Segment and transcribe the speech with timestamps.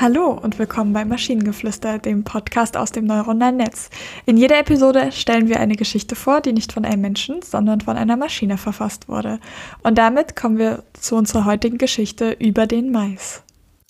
[0.00, 3.90] Hallo und willkommen bei Maschinengeflüster, dem Podcast aus dem neuronalen Netz.
[4.24, 7.98] In jeder Episode stellen wir eine Geschichte vor, die nicht von einem Menschen, sondern von
[7.98, 9.40] einer Maschine verfasst wurde.
[9.82, 13.42] Und damit kommen wir zu unserer heutigen Geschichte über den Mais.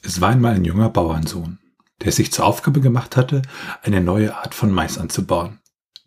[0.02, 1.60] Es war einmal ein junger Bauernsohn,
[2.02, 3.42] der sich zur Aufgabe gemacht hatte,
[3.84, 5.60] eine neue Art von Mais anzubauen.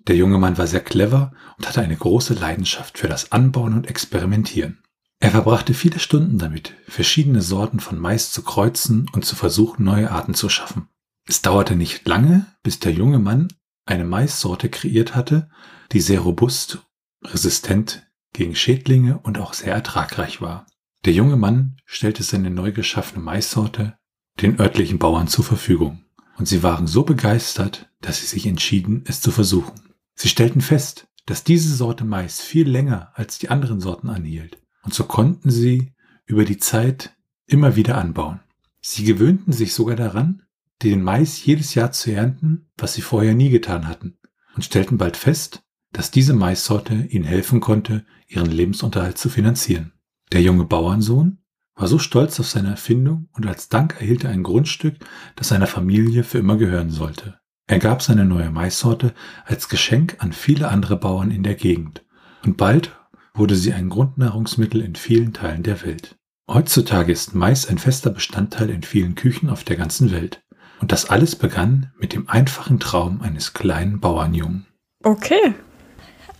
[0.09, 3.87] Der junge Mann war sehr clever und hatte eine große Leidenschaft für das Anbauen und
[3.89, 4.82] Experimentieren.
[5.23, 10.11] Er verbrachte viele Stunden damit, verschiedene Sorten von Mais zu kreuzen und zu versuchen, neue
[10.11, 10.89] Arten zu schaffen.
[11.25, 13.47] Es dauerte nicht lange, bis der junge Mann
[13.86, 15.50] eine Maissorte kreiert hatte,
[15.93, 16.79] die sehr robust,
[17.23, 20.65] resistent gegen Schädlinge und auch sehr ertragreich war.
[21.05, 23.97] Der junge Mann stellte seine neu geschaffene Maissorte
[24.42, 26.03] den örtlichen Bauern zur Verfügung,
[26.37, 29.93] und sie waren so begeistert, dass sie sich entschieden, es zu versuchen.
[30.15, 34.94] Sie stellten fest, dass diese Sorte Mais viel länger als die anderen Sorten anhielt und
[34.94, 35.94] so konnten sie
[36.26, 38.39] über die Zeit immer wieder anbauen.
[38.81, 40.44] Sie gewöhnten sich sogar daran,
[40.81, 44.17] den Mais jedes Jahr zu ernten, was sie vorher nie getan hatten,
[44.56, 49.94] und stellten bald fest, dass diese Maissorte ihnen helfen konnte, ihren Lebensunterhalt zu finanzieren.
[50.31, 51.38] Der junge Bauernsohn
[51.76, 54.95] war so stolz auf seine Erfindung und als Dank erhielt er ein Grundstück,
[55.36, 57.39] das seiner Familie für immer gehören sollte.
[57.67, 59.14] Er gab seine neue Maissorte
[59.45, 62.04] als Geschenk an viele andere Bauern in der Gegend
[62.44, 62.92] und bald
[63.34, 66.16] wurde sie ein Grundnahrungsmittel in vielen Teilen der Welt.
[66.50, 70.42] Heutzutage ist Mais ein fester Bestandteil in vielen Küchen auf der ganzen Welt.
[70.81, 74.66] Und das alles begann mit dem einfachen Traum eines kleinen Bauernjungen.
[75.04, 75.54] Okay.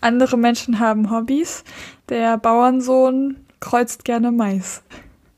[0.02, 1.64] Andere Menschen haben Hobbys.
[2.10, 4.84] Der Bauernsohn kreuzt gerne Mais.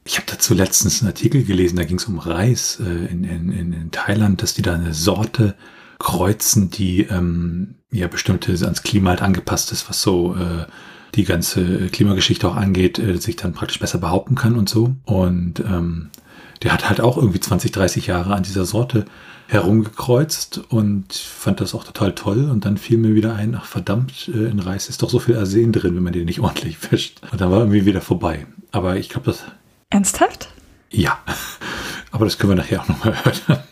[0.03, 3.52] Ich habe dazu letztens einen Artikel gelesen, da ging es um Reis äh, in, in,
[3.52, 5.56] in Thailand, dass die da eine Sorte
[6.00, 10.66] kreuzen, die ähm, ja bestimmte ans Klima halt angepasst ist, was so äh,
[11.16, 14.95] die ganze Klimageschichte auch angeht, äh, sich dann praktisch besser behaupten kann und so.
[15.05, 16.09] Und ähm,
[16.64, 19.05] der hat halt auch irgendwie 20, 30 Jahre an dieser Sorte
[19.48, 22.49] herumgekreuzt und fand das auch total toll.
[22.49, 25.37] Und dann fiel mir wieder ein, ach verdammt, äh, in Reis ist doch so viel
[25.37, 27.21] Arsen drin, wenn man den nicht ordentlich fischt.
[27.31, 28.48] Und dann war irgendwie wieder vorbei.
[28.71, 29.43] Aber ich glaube, das...
[29.89, 30.49] Ernsthaft?
[30.89, 31.20] Ja.
[32.11, 33.64] Aber das können wir nachher auch nochmal hören.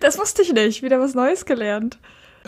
[0.00, 0.82] Das wusste ich nicht.
[0.82, 1.98] Wieder was Neues gelernt.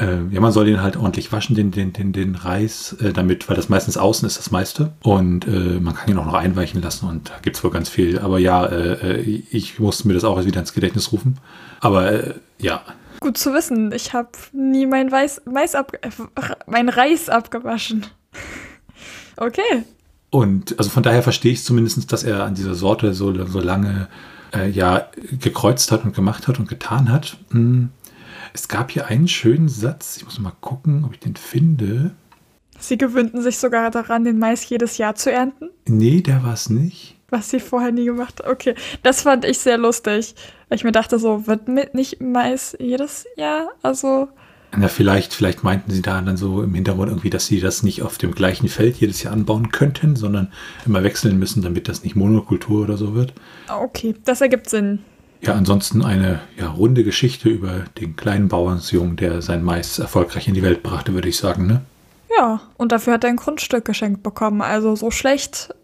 [0.01, 3.49] Äh, ja, man soll den halt ordentlich waschen, den, den, den, den Reis, äh, damit,
[3.49, 4.93] weil das meistens außen ist das meiste.
[5.03, 7.89] Und äh, man kann ihn auch noch einweichen lassen und da gibt es wohl ganz
[7.89, 8.19] viel.
[8.19, 11.39] Aber ja, äh, äh, ich musste mir das auch wieder ins Gedächtnis rufen.
[11.81, 12.83] Aber äh, ja.
[13.21, 13.93] Gut zu wissen.
[13.93, 15.93] Ich habe nie mein, Weiß, Mais ab,
[16.67, 18.07] mein Reis abgewaschen.
[19.37, 19.85] okay.
[20.31, 24.09] Und also von daher verstehe ich zumindest, dass er an dieser Sorte so, so lange
[24.73, 25.07] ja
[25.39, 27.37] gekreuzt hat und gemacht hat und getan hat.
[27.53, 27.91] Hm
[28.53, 32.13] es gab hier einen schönen Satz, ich muss mal gucken, ob ich den finde.
[32.79, 35.71] Sie gewöhnten sich sogar daran, den Mais jedes Jahr zu ernten?
[35.87, 37.17] Nee, der war es nicht.
[37.29, 38.51] Was sie vorher nie gemacht haben.
[38.51, 40.35] Okay, das fand ich sehr lustig.
[40.69, 43.69] Weil ich mir dachte, so wird mit nicht Mais jedes Jahr.
[43.83, 44.29] Also.
[44.77, 48.03] Na, vielleicht, vielleicht meinten sie da dann so im Hintergrund irgendwie, dass sie das nicht
[48.03, 50.53] auf dem gleichen Feld jedes Jahr anbauen könnten, sondern
[50.87, 53.35] immer wechseln müssen, damit das nicht Monokultur oder so wird.
[53.69, 55.01] Okay, das ergibt Sinn.
[55.43, 60.55] Ja, ansonsten eine ja, runde Geschichte über den kleinen Bauernsjungen, der sein Mais erfolgreich in
[60.55, 61.83] die Welt brachte, würde ich sagen, ne?
[62.39, 64.63] Ja, und dafür hat er ein Grundstück geschenkt bekommen.
[64.63, 65.75] Also so schlecht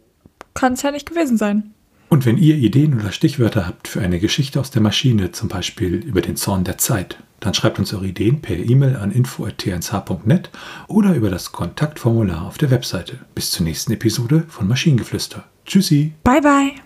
[0.54, 1.74] kann es ja nicht gewesen sein.
[2.08, 5.94] Und wenn ihr Ideen oder Stichwörter habt für eine Geschichte aus der Maschine, zum Beispiel
[5.94, 10.50] über den Zorn der Zeit, dann schreibt uns eure Ideen per E-Mail an info.tnsh.net
[10.88, 13.18] oder über das Kontaktformular auf der Webseite.
[13.34, 15.44] Bis zur nächsten Episode von Maschinengeflüster.
[15.64, 16.12] Tschüssi.
[16.22, 16.85] Bye bye.